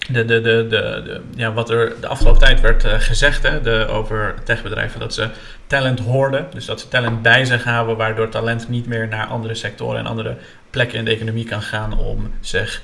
de, 0.10 0.26
de, 0.26 0.42
de, 0.42 0.68
de, 0.68 1.22
ja, 1.36 1.54
wat 1.54 1.70
er 1.70 1.94
de 2.02 2.08
afgelopen 2.08 2.42
tijd 2.42 2.62
werd 2.62 2.86
uh, 2.86 2.94
gezegd 2.98 3.44
hè, 3.44 3.62
de, 3.62 3.88
over 3.90 4.34
techbedrijven. 4.44 5.00
Dat 5.00 5.14
ze 5.14 5.30
talent 5.68 6.00
hoorden. 6.00 6.48
Dus 6.54 6.66
dat 6.66 6.80
ze 6.80 6.88
talent 6.88 7.22
bij 7.22 7.46
zich 7.46 7.64
hebben, 7.64 7.98
waardoor 7.98 8.30
talent 8.30 8.70
niet 8.70 8.88
meer 8.88 9.08
naar 9.08 9.26
andere 9.26 9.56
sectoren 9.56 10.00
en 10.00 10.06
andere 10.06 10.38
plekken 10.70 10.98
in 10.98 11.06
de 11.06 11.12
economie 11.12 11.46
kan 11.46 11.62
gaan 11.62 11.98
om 11.98 12.32
zich 12.40 12.82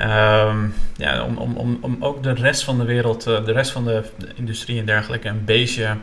Um, 0.00 0.74
ja, 0.96 1.24
om, 1.24 1.36
om, 1.36 1.56
om, 1.56 1.78
om 1.80 1.96
ook 2.00 2.22
de 2.22 2.32
rest 2.32 2.64
van 2.64 2.78
de 2.78 2.84
wereld, 2.84 3.26
uh, 3.26 3.44
de 3.44 3.52
rest 3.52 3.70
van 3.70 3.84
de, 3.84 4.04
industrie 4.34 4.78
en 4.78 4.86
dergelijke, 4.86 5.28
een 5.28 5.44
beetje 5.44 5.96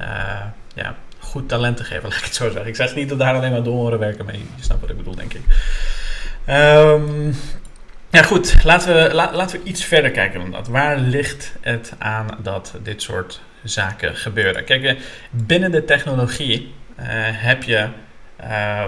uh, 0.00 0.40
ja, 0.74 0.96
goed 1.18 1.48
talent 1.48 1.76
te 1.76 1.84
geven, 1.84 2.02
laat 2.08 2.18
ik 2.18 2.24
het 2.24 2.34
zo 2.34 2.50
zeggen. 2.50 2.66
Ik 2.66 2.76
zeg 2.76 2.94
niet 2.94 3.08
dat 3.08 3.18
daar 3.18 3.34
alleen 3.34 3.50
maar 3.50 3.62
door 3.62 3.74
horen 3.74 3.98
werken 3.98 4.24
mee. 4.24 4.38
Je 4.56 4.62
snapt 4.62 4.80
wat 4.80 4.90
ik 4.90 4.96
bedoel, 4.96 5.14
denk 5.14 5.34
ik. 5.34 5.42
Um, 6.48 7.34
ja, 8.10 8.22
goed. 8.22 8.64
Laten 8.64 8.94
we, 8.94 9.14
la, 9.14 9.32
laten 9.32 9.60
we 9.60 9.68
iets 9.68 9.84
verder 9.84 10.10
kijken 10.10 10.40
dan 10.40 10.50
dat. 10.50 10.68
Waar 10.68 10.98
ligt 10.98 11.52
het 11.60 11.92
aan 11.98 12.38
dat 12.42 12.74
dit 12.82 13.02
soort 13.02 13.40
zaken 13.62 14.16
gebeuren? 14.16 14.64
Kijk, 14.64 14.82
eh, 14.84 14.96
binnen 15.30 15.70
de 15.70 15.84
technologie 15.84 16.74
heb 17.32 17.62
je 17.62 17.88
uh, 18.48 18.84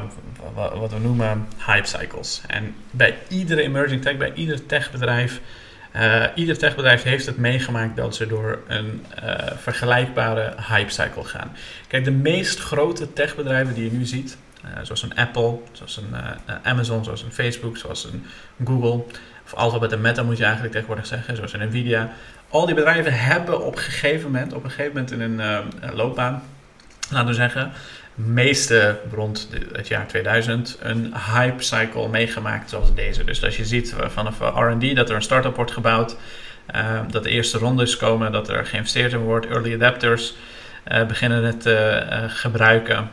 wat 0.55 0.93
we 0.93 0.99
noemen 0.99 1.49
hype 1.67 1.87
cycles. 1.87 2.43
En 2.47 2.75
bij 2.91 3.19
iedere 3.29 3.63
emerging 3.63 4.03
tech, 4.03 4.17
bij 4.17 4.33
ieder 4.35 4.67
techbedrijf, 4.67 5.41
uh, 5.97 6.25
ieder 6.35 6.59
techbedrijf 6.59 7.03
heeft 7.03 7.27
het 7.27 7.37
meegemaakt 7.37 7.97
dat 7.97 8.15
ze 8.15 8.27
door 8.27 8.59
een 8.67 9.05
uh, 9.25 9.35
vergelijkbare 9.57 10.55
hype 10.69 10.91
cycle 10.91 11.25
gaan. 11.25 11.57
Kijk, 11.89 12.05
de 12.05 12.11
meest 12.11 12.59
grote 12.59 13.13
techbedrijven 13.13 13.75
die 13.75 13.85
je 13.85 13.97
nu 13.97 14.05
ziet, 14.05 14.37
zoals 14.83 15.03
een 15.03 15.15
Apple, 15.15 15.59
zoals 15.73 15.97
een 15.97 16.15
Amazon, 16.63 17.05
zoals 17.05 17.23
een 17.23 17.33
Facebook, 17.33 17.77
zoals 17.77 18.05
een 18.05 18.25
Google, 18.65 19.05
of 19.45 19.55
Alphabet 19.55 19.93
en 19.93 20.01
Meta 20.01 20.23
moet 20.23 20.37
je 20.37 20.43
eigenlijk 20.43 20.73
tegenwoordig 20.73 21.07
zeggen, 21.07 21.37
zoals 21.37 21.53
een 21.53 21.69
Nvidia. 21.69 22.11
Al 22.49 22.67
die 22.67 22.75
bedrijven 22.75 23.13
hebben 23.13 23.65
op 23.65 23.77
een 23.77 23.83
gegeven 23.83 24.31
moment, 24.31 24.53
op 24.53 24.65
een 24.65 24.71
gegeven 24.71 24.93
moment 24.93 25.11
in 25.11 25.21
een 25.21 25.95
loopbaan, 25.95 26.43
laten 27.11 27.29
we 27.29 27.35
zeggen, 27.35 27.73
meeste 28.17 28.99
rond 29.15 29.49
het 29.73 29.89
jaar 29.89 30.07
2000 30.07 30.79
een 30.81 31.15
hype 31.33 31.63
cycle 31.63 32.09
meegemaakt 32.09 32.71
zoals 32.71 32.95
deze. 32.95 33.25
Dus 33.25 33.45
als 33.45 33.57
je 33.57 33.65
ziet 33.65 33.95
vanaf 34.07 34.39
R&D 34.41 34.97
dat 34.97 35.09
er 35.09 35.15
een 35.15 35.23
start-up 35.23 35.57
wordt 35.57 35.71
gebouwd, 35.71 36.17
uh, 36.75 37.01
dat 37.11 37.23
de 37.23 37.31
eerste 37.31 37.59
rondes 37.59 37.97
komen, 37.97 38.33
dat 38.33 38.49
er 38.49 38.67
geïnvesteerd 38.67 39.13
in 39.13 39.19
wordt, 39.19 39.47
early 39.47 39.75
adapters 39.75 40.35
uh, 40.93 41.07
beginnen 41.07 41.45
het 41.45 41.61
te 41.61 42.07
uh, 42.11 42.25
gebruiken, 42.27 43.11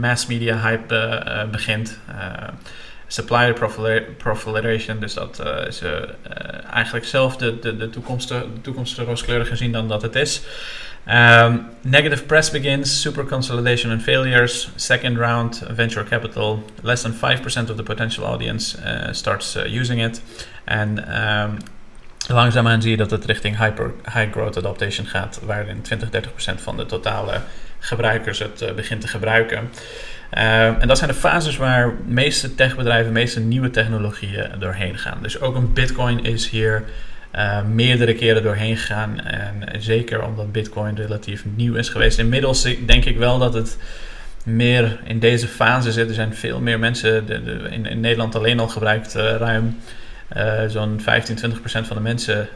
mass 0.00 0.26
media 0.26 0.60
hype 0.60 1.46
begint. 1.50 1.98
supplier 3.06 3.52
proliferation. 4.18 5.00
Dus 5.00 5.14
dat 5.14 5.36
ze 5.70 6.08
eigenlijk 6.72 7.06
zelf 7.06 7.36
de, 7.36 7.58
de, 7.58 7.76
de, 7.76 7.90
toekomst, 7.90 8.28
de 8.28 8.60
toekomst 8.62 8.98
rooskleuriger 8.98 9.56
zien 9.56 9.72
dan 9.72 9.88
dat 9.88 10.02
het 10.02 10.14
is. 10.14 10.42
Um, 11.06 11.66
negative 11.82 12.26
press 12.26 12.50
begins, 12.50 12.90
super 12.90 13.24
consolidation 13.24 13.90
and 13.90 14.02
failures, 14.02 14.70
second 14.76 15.18
round 15.18 15.58
venture 15.70 16.04
capital, 16.04 16.62
less 16.82 17.02
than 17.02 17.12
5% 17.12 17.70
of 17.70 17.76
the 17.76 17.82
potential 17.82 18.24
audience 18.24 18.74
uh, 18.78 19.12
starts 19.12 19.56
uh, 19.56 19.64
using 19.80 20.00
it. 20.00 20.22
En 20.64 21.18
um, 21.18 21.56
langzaamaan 22.28 22.82
zie 22.82 22.90
je 22.90 22.96
dat 22.96 23.10
het 23.10 23.24
richting 23.24 23.58
hyper, 23.58 23.92
high 24.04 24.32
growth 24.32 24.56
adaptation 24.56 25.06
gaat, 25.06 25.40
waarin 25.42 25.82
20, 25.82 26.08
30% 26.10 26.62
van 26.62 26.76
de 26.76 26.86
totale 26.86 27.40
gebruikers 27.78 28.38
het 28.38 28.62
uh, 28.62 28.72
begint 28.72 29.00
te 29.00 29.08
gebruiken. 29.08 29.70
Uh, 30.32 30.66
en 30.66 30.88
dat 30.88 30.98
zijn 30.98 31.10
de 31.10 31.16
fases 31.16 31.56
waar 31.56 31.92
meeste 32.06 32.54
techbedrijven, 32.54 33.12
meeste 33.12 33.40
nieuwe 33.40 33.70
technologieën 33.70 34.50
doorheen 34.58 34.98
gaan. 34.98 35.18
Dus 35.22 35.40
ook 35.40 35.54
een 35.54 35.72
Bitcoin 35.72 36.24
is 36.24 36.48
hier 36.48 36.84
uh, 37.36 37.62
meerdere 37.62 38.14
keren 38.14 38.42
doorheen 38.42 38.76
gegaan. 38.76 39.20
En 39.20 39.82
zeker 39.82 40.24
omdat 40.24 40.52
Bitcoin 40.52 40.96
relatief 40.96 41.44
nieuw 41.54 41.74
is 41.74 41.88
geweest. 41.88 42.18
Inmiddels 42.18 42.62
denk 42.86 43.04
ik 43.04 43.16
wel 43.16 43.38
dat 43.38 43.54
het 43.54 43.78
meer 44.44 45.00
in 45.04 45.18
deze 45.18 45.48
fase 45.48 45.92
zit. 45.92 46.08
Er 46.08 46.14
zijn 46.14 46.34
veel 46.34 46.60
meer 46.60 46.78
mensen 46.78 47.26
de, 47.26 47.68
in, 47.70 48.00
Nederland 48.00 48.34
alleen 48.34 48.60
al 48.60 48.68
gebruikt 48.68 49.16
uh, 49.16 49.36
ruim. 49.36 49.78
Uh, 50.36 50.62
zo'n 50.68 51.00
15, 51.00 51.36
20 51.36 51.60
procent 51.60 51.86
van 51.86 51.96
de 51.96 52.02
mensen 52.02 52.48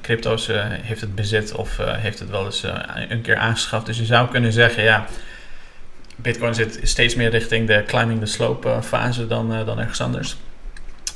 crypto's 0.00 0.50
heeft 0.82 1.00
het 1.00 1.14
bezit 1.14 1.52
of 1.52 1.78
heeft 1.82 2.18
het 2.18 2.30
wel 2.30 2.44
eens 2.44 2.64
een 3.08 3.20
keer 3.20 3.36
aangeschaft. 3.36 3.86
Dus 3.86 3.98
je 3.98 4.04
zou 4.04 4.28
kunnen 4.28 4.52
zeggen, 4.52 4.82
ja, 4.82 5.06
Bitcoin 6.16 6.54
zit 6.54 6.80
steeds 6.82 7.14
meer 7.14 7.30
richting 7.30 7.66
de 7.66 7.84
climbing 7.86 8.20
the 8.20 8.26
slope 8.26 8.78
fase 8.82 9.26
dan, 9.26 9.64
dan 9.64 9.78
ergens 9.78 10.00
anders. 10.00 10.36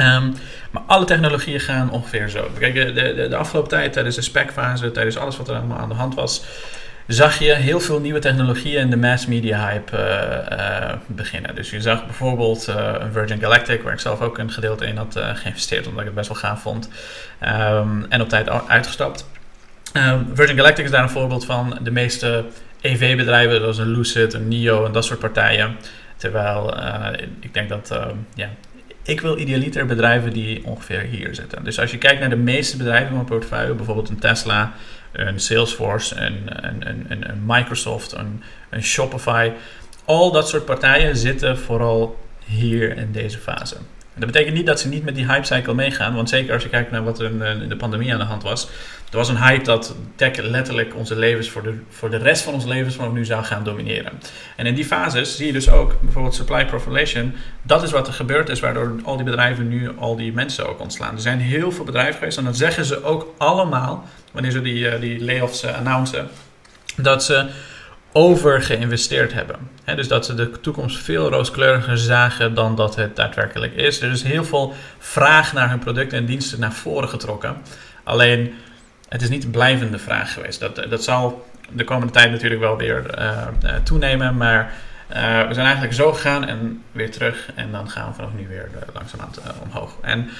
Um, 0.00 0.34
maar 0.70 0.82
alle 0.86 1.04
technologieën 1.04 1.60
gaan 1.60 1.90
ongeveer 1.90 2.28
zo. 2.28 2.50
Kijk, 2.58 2.74
de, 2.74 2.92
de, 2.92 3.28
de 3.28 3.36
afgelopen 3.36 3.70
tijd, 3.70 3.92
tijdens 3.92 4.14
de 4.14 4.22
specfase, 4.22 4.90
tijdens 4.90 5.16
alles 5.16 5.36
wat 5.36 5.48
er 5.48 5.56
allemaal 5.56 5.78
aan 5.78 5.88
de 5.88 5.94
hand 5.94 6.14
was, 6.14 6.44
zag 7.06 7.38
je 7.38 7.54
heel 7.54 7.80
veel 7.80 8.00
nieuwe 8.00 8.18
technologieën 8.18 8.80
in 8.80 8.90
de 8.90 8.96
mass 8.96 9.26
media 9.26 9.68
hype 9.68 9.96
uh, 9.96 10.58
uh, 10.58 10.92
beginnen. 11.06 11.54
Dus 11.54 11.70
je 11.70 11.80
zag 11.80 12.04
bijvoorbeeld 12.04 12.68
uh, 12.68 12.94
Virgin 13.12 13.40
Galactic, 13.40 13.82
waar 13.82 13.92
ik 13.92 14.00
zelf 14.00 14.20
ook 14.20 14.38
een 14.38 14.50
gedeelte 14.50 14.86
in 14.86 14.96
had 14.96 15.20
geïnvesteerd, 15.34 15.86
omdat 15.86 16.00
ik 16.00 16.06
het 16.06 16.14
best 16.14 16.28
wel 16.28 16.38
gaaf 16.38 16.60
vond. 16.60 16.88
Um, 17.42 18.06
en 18.08 18.20
op 18.20 18.28
tijd 18.28 18.48
uitgestapt. 18.68 19.28
Um, 19.92 20.30
Virgin 20.34 20.56
Galactic 20.56 20.84
is 20.84 20.90
daar 20.90 21.02
een 21.02 21.10
voorbeeld 21.10 21.44
van. 21.44 21.78
De 21.82 21.90
meeste 21.90 22.44
EV-bedrijven, 22.80 23.60
zoals 23.60 23.78
een 23.78 23.96
Lucid, 23.96 24.32
een 24.32 24.48
NIO 24.48 24.84
en 24.84 24.92
dat 24.92 25.04
soort 25.04 25.18
partijen. 25.18 25.76
Terwijl 26.16 26.74
ik 27.40 27.54
denk 27.54 27.68
dat 27.68 27.98
ja, 28.34 28.48
ik 29.04 29.20
wil 29.20 29.38
idealiter 29.38 29.86
bedrijven 29.86 30.32
die 30.32 30.64
ongeveer 30.64 31.00
hier 31.00 31.34
zitten. 31.34 31.64
Dus 31.64 31.80
als 31.80 31.90
je 31.90 31.98
kijkt 31.98 32.20
naar 32.20 32.30
de 32.30 32.36
meeste 32.36 32.76
bedrijven 32.76 33.08
in 33.08 33.14
mijn 33.14 33.24
portefeuille, 33.24 33.74
bijvoorbeeld 33.74 34.08
een 34.08 34.18
Tesla, 34.18 34.72
een 35.12 35.40
Salesforce, 35.40 36.16
een, 36.16 36.66
een, 36.66 37.10
een, 37.10 37.28
een 37.28 37.42
Microsoft, 37.46 38.12
een, 38.12 38.42
een 38.70 38.82
Shopify, 38.82 39.50
al 40.04 40.32
dat 40.32 40.48
soort 40.48 40.64
partijen 40.64 41.16
zitten 41.16 41.58
vooral 41.58 42.18
hier 42.44 42.96
in 42.96 43.12
deze 43.12 43.38
fase. 43.38 43.76
Dat 44.16 44.26
betekent 44.26 44.54
niet 44.54 44.66
dat 44.66 44.80
ze 44.80 44.88
niet 44.88 45.04
met 45.04 45.14
die 45.14 45.26
hypecycle 45.26 45.74
meegaan, 45.74 46.14
want 46.14 46.28
zeker 46.28 46.52
als 46.52 46.62
je 46.62 46.68
kijkt 46.68 46.90
naar 46.90 47.04
wat 47.04 47.20
er 47.20 47.30
in 47.60 47.68
de 47.68 47.76
pandemie 47.76 48.12
aan 48.12 48.18
de 48.18 48.24
hand 48.24 48.42
was, 48.42 48.68
er 49.10 49.16
was 49.20 49.28
een 49.28 49.42
hype 49.42 49.64
dat 49.64 49.94
tech 50.16 50.36
letterlijk 50.36 50.94
onze 50.96 51.16
levens 51.16 51.50
voor 51.50 51.62
de, 51.62 51.74
voor 51.88 52.10
de 52.10 52.16
rest 52.16 52.42
van 52.42 52.54
ons 52.54 52.64
levens 52.64 52.94
vanaf 52.94 53.12
nu 53.12 53.24
zou 53.24 53.44
gaan 53.44 53.64
domineren. 53.64 54.12
En 54.56 54.66
in 54.66 54.74
die 54.74 54.84
fases 54.84 55.36
zie 55.36 55.46
je 55.46 55.52
dus 55.52 55.70
ook 55.70 56.00
bijvoorbeeld 56.00 56.34
supply 56.34 56.66
profilation. 56.66 57.34
Dat 57.62 57.82
is 57.82 57.90
wat 57.90 58.06
er 58.06 58.12
gebeurd 58.12 58.48
is, 58.48 58.60
waardoor 58.60 58.94
al 59.04 59.16
die 59.16 59.24
bedrijven 59.24 59.68
nu 59.68 59.90
al 59.98 60.16
die 60.16 60.32
mensen 60.32 60.68
ook 60.68 60.80
ontslaan. 60.80 61.14
Er 61.14 61.20
zijn 61.20 61.40
heel 61.40 61.72
veel 61.72 61.84
bedrijven 61.84 62.14
geweest 62.14 62.38
en 62.38 62.44
dan 62.44 62.54
zeggen 62.54 62.84
ze 62.84 63.02
ook 63.04 63.34
allemaal, 63.38 64.04
wanneer 64.32 64.50
ze 64.50 64.60
die, 64.60 64.78
uh, 64.78 65.00
die 65.00 65.24
layoffs 65.24 65.64
uh, 65.64 65.76
announcen, 65.76 66.28
dat 66.96 67.24
ze 67.24 67.46
overgeïnvesteerd 68.16 69.32
hebben. 69.32 69.56
dus 69.84 70.08
dat 70.08 70.26
ze 70.26 70.34
de 70.34 70.60
toekomst 70.60 70.98
veel 70.98 71.30
rooskleuriger 71.30 71.98
zagen 71.98 72.54
dan 72.54 72.76
dat 72.76 72.96
het 72.96 73.16
daadwerkelijk 73.16 73.74
is. 73.74 74.00
Er 74.00 74.10
is 74.10 74.22
heel 74.22 74.44
veel 74.44 74.74
vraag 74.98 75.52
naar 75.52 75.68
hun 75.68 75.78
producten 75.78 76.18
en 76.18 76.26
diensten 76.26 76.60
naar 76.60 76.72
voren 76.72 77.08
getrokken. 77.08 77.56
Alleen 78.04 78.54
het 79.08 79.22
is 79.22 79.28
niet 79.28 79.44
een 79.44 79.50
blijvende 79.50 79.98
vraag 79.98 80.32
geweest. 80.32 80.60
Dat, 80.60 80.86
dat 80.90 81.04
zal 81.04 81.46
de 81.70 81.84
komende 81.84 82.12
tijd 82.12 82.30
natuurlijk 82.30 82.60
wel 82.60 82.76
weer 82.76 83.18
uh, 83.18 83.46
uh, 83.64 83.74
toenemen. 83.82 84.36
Maar 84.36 84.72
uh, 85.10 85.48
we 85.48 85.54
zijn 85.54 85.66
eigenlijk 85.66 85.94
zo 85.94 86.12
gegaan 86.12 86.46
en 86.46 86.82
weer 86.92 87.10
terug. 87.10 87.50
En 87.54 87.72
dan 87.72 87.90
gaan 87.90 88.08
we 88.08 88.14
vanaf 88.14 88.30
nu 88.36 88.48
weer 88.48 88.68
langzaamaan 88.92 89.30
omhoog. 89.62 89.96
En 90.02 90.30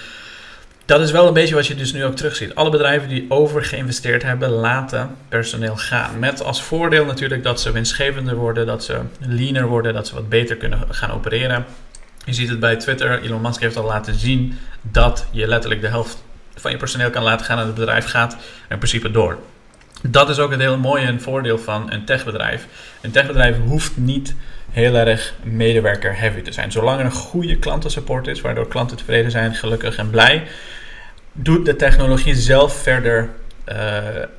dat 0.85 1.01
is 1.01 1.11
wel 1.11 1.27
een 1.27 1.33
beetje 1.33 1.55
wat 1.55 1.67
je 1.67 1.75
dus 1.75 1.93
nu 1.93 2.05
ook 2.05 2.17
terugziet. 2.17 2.55
Alle 2.55 2.71
bedrijven 2.71 3.09
die 3.09 3.27
overgeïnvesteerd 3.29 4.23
hebben, 4.23 4.51
laten 4.51 5.17
personeel 5.29 5.77
gaan. 5.77 6.19
Met 6.19 6.45
als 6.45 6.63
voordeel 6.63 7.05
natuurlijk 7.05 7.43
dat 7.43 7.61
ze 7.61 7.73
winstgevender 7.73 8.35
worden, 8.35 8.67
dat 8.67 8.85
ze 8.85 9.01
leaner 9.19 9.67
worden, 9.67 9.95
dat 9.95 10.07
ze 10.07 10.15
wat 10.15 10.29
beter 10.29 10.57
kunnen 10.57 10.79
gaan 10.89 11.11
opereren. 11.11 11.65
Je 12.25 12.33
ziet 12.33 12.49
het 12.49 12.61
bij 12.61 12.77
Twitter. 12.77 13.23
Elon 13.23 13.41
Musk 13.41 13.61
heeft 13.61 13.77
al 13.77 13.85
laten 13.85 14.15
zien 14.15 14.59
dat 14.83 15.27
je 15.31 15.47
letterlijk 15.47 15.81
de 15.81 15.89
helft 15.89 16.23
van 16.55 16.71
je 16.71 16.77
personeel 16.77 17.11
kan 17.11 17.23
laten 17.23 17.47
gaan 17.47 17.59
en 17.59 17.67
het 17.67 17.75
bedrijf 17.75 18.07
gaat 18.07 18.37
in 18.69 18.79
principe 18.79 19.11
door. 19.11 19.39
Dat 20.03 20.29
is 20.29 20.39
ook 20.39 20.51
het 20.51 20.61
hele 20.61 20.77
mooie 20.77 21.19
voordeel 21.19 21.59
van 21.59 21.93
een 21.93 22.05
techbedrijf. 22.05 22.67
Een 23.01 23.11
techbedrijf 23.11 23.57
hoeft 23.67 23.97
niet 23.97 24.35
heel 24.75 24.95
erg 24.95 25.35
medewerker 25.43 26.19
heavy 26.19 26.43
te 26.43 26.53
zijn. 26.53 26.73
Zolang 26.73 26.99
er 26.99 27.05
een 27.05 27.11
goede 27.11 27.57
klantensupport 27.57 28.27
is, 28.27 28.41
waardoor 28.41 28.69
klanten 28.69 28.97
tevreden 28.97 29.31
zijn, 29.31 29.55
gelukkig 29.55 29.97
en 29.97 30.11
blij, 30.11 30.47
doet 31.33 31.67
de 31.67 31.77
technologie 31.77 32.35
zelf 32.35 32.83
verder 32.83 33.29
uh, 33.69 33.77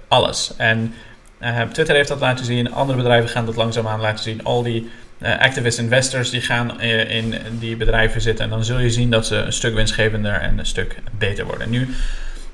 alles. 0.08 0.54
En 0.58 0.94
uh, 1.42 1.62
Twitter 1.62 1.96
heeft 1.96 2.08
dat 2.08 2.20
laten 2.20 2.46
zien, 2.46 2.74
andere 2.74 2.98
bedrijven 2.98 3.30
gaan 3.30 3.46
dat 3.46 3.56
langzaamaan 3.56 4.00
laten 4.00 4.24
zien. 4.24 4.44
Al 4.44 4.64
die 4.64 4.90
uh, 5.20 5.40
activist 5.40 5.80
investors 5.80 6.30
die 6.30 6.42
gaan 6.42 6.82
in 6.82 7.36
die 7.60 7.76
bedrijven 7.76 8.22
zitten. 8.22 8.46
En 8.46 8.52
dan 8.52 8.64
zul 8.64 8.80
je 8.80 8.90
zien 8.90 9.10
dat 9.10 9.26
ze 9.26 9.36
een 9.36 9.54
stuk 9.54 9.76
winstgevender 9.76 10.34
en 10.34 10.60
een 10.60 10.66
stuk 10.66 10.96
beter 11.18 11.46
worden. 11.46 11.70
Nu, 11.70 11.90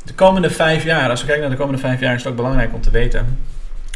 de 0.05 0.13
komende 0.13 0.49
vijf 0.49 0.83
jaar, 0.83 1.09
als 1.09 1.19
we 1.19 1.25
kijken 1.25 1.43
naar 1.43 1.57
de 1.57 1.61
komende 1.61 1.81
vijf 1.81 1.99
jaar, 1.99 2.15
is 2.15 2.23
het 2.23 2.31
ook 2.31 2.37
belangrijk 2.37 2.73
om 2.73 2.81
te 2.81 2.91
weten 2.91 3.37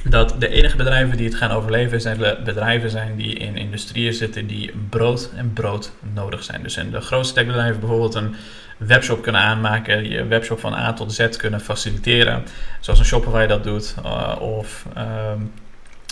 dat 0.10 0.36
de 0.40 0.48
enige 0.48 0.78
bedrijven 0.78 1.18
die 1.18 1.26
het 1.26 1.36
gaan 1.36 1.52
overleven 1.52 2.02
zijn 2.02 2.18
de 2.18 2.38
bedrijven 2.44 2.90
zijn 2.90 3.16
die 3.16 3.34
in 3.34 3.58
industrieën 3.58 4.14
zitten 4.14 4.48
die 4.48 4.72
brood 4.90 5.30
en 5.36 5.54
brood 5.54 5.92
nodig 6.14 6.44
zijn. 6.44 6.64
Dus 6.64 6.78
in 6.78 6.92
de 6.92 7.02
grootste 7.02 7.34
techbedrijven 7.34 7.80
bijvoorbeeld 7.80 8.16
een 8.16 8.36
webshop 8.78 9.22
kunnen 9.22 9.42
aanmaken, 9.42 10.10
je 10.10 10.26
webshop 10.26 10.60
van 10.60 10.74
A 10.74 10.94
tot 10.94 11.14
Z 11.14 11.30
kunnen 11.30 11.62
faciliteren, 11.62 12.44
zoals 12.80 13.00
een 13.00 13.06
Shopify 13.06 13.46
dat 13.46 13.64
doet, 13.64 13.96
uh, 14.06 14.36
of 14.40 14.86
um, 14.98 15.52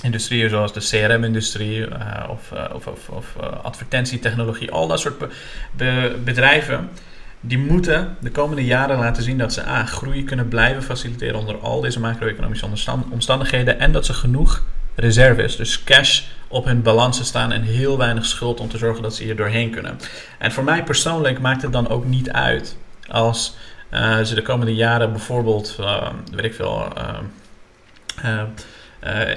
industrieën 0.03 0.49
zoals 0.49 0.73
de 0.73 0.79
CRM-industrie 0.79 1.87
of, 2.29 2.51
uh, 2.53 2.65
of, 2.73 3.09
of, 3.09 3.35
advertentietechnologie, 3.63 4.71
al 4.71 4.87
dat 4.87 4.99
soort 4.99 5.25
be 5.71 6.15
bedrijven 6.23 6.89
die 7.45 7.57
moeten 7.57 8.17
de 8.19 8.31
komende 8.31 8.65
jaren 8.65 8.97
laten 8.97 9.23
zien 9.23 9.37
dat 9.37 9.53
ze 9.53 9.67
A, 9.67 9.85
groei 9.85 10.23
kunnen 10.23 10.47
blijven 10.47 10.83
faciliteren 10.83 11.39
onder 11.39 11.57
al 11.57 11.81
deze 11.81 11.99
macro-economische 11.99 12.67
omstandigheden 13.09 13.79
en 13.79 13.91
dat 13.91 14.05
ze 14.05 14.13
genoeg 14.13 14.63
reserves, 14.95 15.55
dus 15.55 15.83
cash 15.83 16.21
op 16.47 16.65
hun 16.65 16.81
balansen 16.81 17.25
staan 17.25 17.51
en 17.51 17.61
heel 17.61 17.97
weinig 17.97 18.25
schuld 18.25 18.59
om 18.59 18.69
te 18.69 18.77
zorgen 18.77 19.03
dat 19.03 19.15
ze 19.15 19.23
hier 19.23 19.35
doorheen 19.35 19.69
kunnen. 19.69 19.99
En 20.37 20.51
voor 20.51 20.63
mij 20.63 20.83
persoonlijk 20.83 21.39
maakt 21.39 21.61
het 21.61 21.71
dan 21.71 21.89
ook 21.89 22.05
niet 22.05 22.31
uit 22.31 22.77
als 23.07 23.55
uh, 23.91 24.21
ze 24.21 24.35
de 24.35 24.41
komende 24.41 24.75
jaren 24.75 25.11
bijvoorbeeld, 25.11 25.77
uh, 25.79 26.09
weet 26.31 26.45
ik 26.45 26.53
veel, 26.53 26.87
uh, 28.23 28.41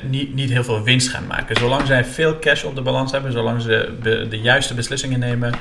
niet, 0.02 0.35
niet 0.35 0.50
heel 0.50 0.64
veel 0.64 0.82
winst 0.82 1.08
gaan 1.08 1.26
maken. 1.26 1.56
Zolang 1.56 1.87
zij 1.87 2.04
veel 2.04 2.38
cash 2.38 2.64
op 2.64 2.75
de 2.75 2.82
balans 2.82 3.12
hebben, 3.12 3.32
zolang 3.32 3.62
ze 3.62 3.96
de, 4.02 4.26
de 4.28 4.38
juiste 4.38 4.75
beslissingen 4.75 5.18
nemen, 5.18 5.54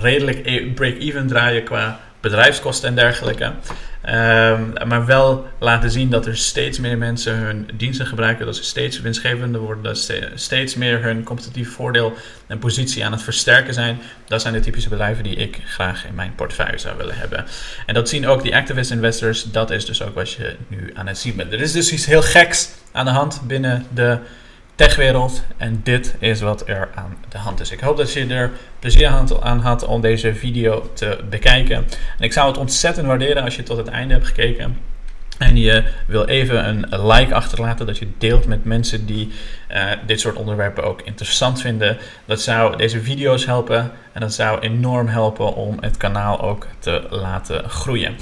redelijk 0.00 0.40
e- 0.46 0.66
break-even 0.66 1.26
draaien 1.26 1.64
qua 1.64 2.00
bedrijfskosten 2.20 2.88
en 2.88 2.94
dergelijke. 2.94 3.52
Um, 4.08 4.72
maar 4.86 5.06
wel 5.06 5.48
laten 5.58 5.90
zien 5.90 6.10
dat 6.10 6.26
er 6.26 6.36
steeds 6.36 6.78
meer 6.78 6.98
mensen 6.98 7.36
hun 7.36 7.68
diensten 7.74 8.06
gebruiken, 8.06 8.46
dat 8.46 8.56
ze 8.56 8.64
steeds 8.64 9.00
winstgevender 9.00 9.60
worden, 9.60 9.82
dat 9.82 9.98
ze 9.98 10.30
steeds 10.34 10.74
meer 10.74 11.02
hun 11.02 11.22
competitief 11.22 11.72
voordeel 11.72 12.14
en 12.46 12.58
positie 12.58 13.04
aan 13.04 13.12
het 13.12 13.22
versterken 13.22 13.74
zijn. 13.74 14.00
Dat 14.26 14.40
zijn 14.40 14.54
de 14.54 14.60
typische 14.60 14.88
bedrijven 14.88 15.24
die 15.24 15.34
ik 15.34 15.60
graag 15.64 16.06
in 16.06 16.14
mijn 16.14 16.34
portefeuille 16.34 16.78
zou 16.78 16.96
willen 16.96 17.16
hebben. 17.16 17.46
En 17.86 17.94
dat 17.94 18.08
zien 18.08 18.26
ook 18.26 18.42
die 18.42 18.56
activist 18.56 18.90
investors. 18.90 19.42
Dat 19.42 19.70
is 19.70 19.84
dus 19.84 20.02
ook 20.02 20.14
wat 20.14 20.32
je 20.32 20.56
nu 20.68 20.90
aan 20.94 21.06
het 21.06 21.18
zien 21.18 21.36
bent. 21.36 21.52
Er 21.52 21.60
is 21.60 21.72
dus 21.72 21.92
iets 21.92 22.06
heel 22.06 22.22
geks 22.22 22.70
aan 22.92 23.04
de 23.04 23.10
hand 23.10 23.40
binnen 23.46 23.86
de 23.94 24.18
techwereld. 24.86 25.42
En 25.56 25.80
dit 25.82 26.14
is 26.18 26.40
wat 26.40 26.68
er 26.68 26.88
aan 26.94 27.16
de 27.28 27.38
hand 27.38 27.60
is. 27.60 27.70
Ik 27.70 27.80
hoop 27.80 27.96
dat 27.96 28.12
je 28.12 28.26
er 28.26 28.50
plezier 28.78 29.08
aan 29.40 29.60
had 29.60 29.84
om 29.84 30.00
deze 30.00 30.34
video 30.34 30.90
te 30.92 31.18
bekijken. 31.30 31.76
En 31.76 32.24
ik 32.24 32.32
zou 32.32 32.48
het 32.48 32.58
ontzettend 32.58 33.06
waarderen 33.06 33.42
als 33.42 33.56
je 33.56 33.62
tot 33.62 33.76
het 33.76 33.88
einde 33.88 34.14
hebt 34.14 34.26
gekeken. 34.26 34.78
En 35.40 35.56
je 35.56 35.84
wil 36.06 36.24
even 36.24 36.68
een 36.68 37.06
like 37.06 37.34
achterlaten, 37.34 37.86
dat 37.86 37.98
je 37.98 38.08
deelt 38.18 38.46
met 38.46 38.64
mensen 38.64 39.06
die 39.06 39.32
uh, 39.72 39.82
dit 40.06 40.20
soort 40.20 40.36
onderwerpen 40.36 40.84
ook 40.84 41.00
interessant 41.04 41.60
vinden. 41.60 41.98
Dat 42.24 42.40
zou 42.40 42.76
deze 42.76 43.02
video's 43.02 43.46
helpen 43.46 43.90
en 44.12 44.20
dat 44.20 44.34
zou 44.34 44.58
enorm 44.58 45.06
helpen 45.06 45.54
om 45.54 45.76
het 45.80 45.96
kanaal 45.96 46.40
ook 46.40 46.66
te 46.78 47.06
laten 47.10 47.68
groeien. 47.68 48.14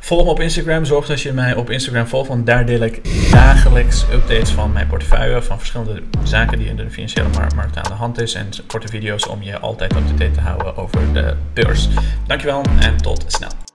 Volg 0.00 0.24
me 0.24 0.30
op 0.30 0.40
Instagram. 0.40 0.84
Zorg 0.84 1.06
dat 1.06 1.20
je 1.20 1.32
mij 1.32 1.54
op 1.54 1.70
Instagram 1.70 2.06
volgt, 2.06 2.28
want 2.28 2.46
daar 2.46 2.66
deel 2.66 2.80
ik 2.80 3.00
dagelijks 3.30 4.04
updates 4.12 4.50
van 4.50 4.72
mijn 4.72 4.86
portefeuille, 4.86 5.42
van 5.42 5.58
verschillende 5.58 6.02
zaken 6.24 6.58
die 6.58 6.68
in 6.68 6.76
de 6.76 6.90
financiële 6.90 7.28
markt 7.54 7.76
aan 7.76 7.82
de 7.82 7.92
hand 7.92 8.20
is 8.20 8.34
en 8.34 8.48
korte 8.66 8.88
video's 8.88 9.28
om 9.28 9.42
je 9.42 9.58
altijd 9.58 9.96
up-to-date 9.96 10.30
te 10.30 10.40
houden 10.40 10.76
over 10.76 11.12
de 11.12 11.34
beurs. 11.52 11.88
Dankjewel 12.26 12.62
en 12.80 12.96
tot 12.96 13.24
snel. 13.26 13.69